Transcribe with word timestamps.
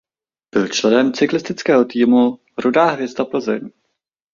Byl 0.51 0.67
členem 0.67 1.13
cyklistického 1.13 1.85
týmu 1.85 2.39
Rudá 2.57 2.85
hvězda 2.85 3.25
Plzeň. 3.25 3.69